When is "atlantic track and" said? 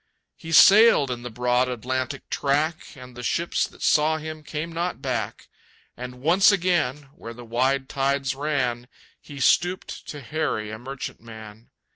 1.69-3.15